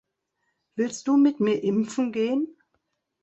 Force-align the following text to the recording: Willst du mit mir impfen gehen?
Willst 0.75 1.07
du 1.07 1.15
mit 1.15 1.39
mir 1.39 1.61
impfen 1.61 2.11
gehen? 2.11 2.57